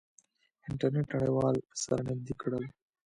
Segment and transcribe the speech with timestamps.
[0.67, 2.63] انټرنیټ نړیوال سره نزدې کړل.